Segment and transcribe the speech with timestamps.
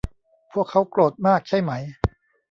[0.51, 1.71] พวกเค้าโกรธมากใช่ไหม